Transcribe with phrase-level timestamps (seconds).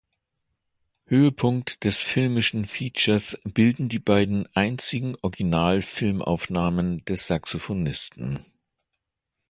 [1.05, 8.43] Höhepunkt des filmischen Features bilden die beiden einzigen Original-Filmaufnahmen des Saxophonisten.